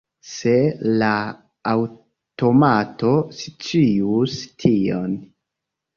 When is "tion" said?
4.65-5.17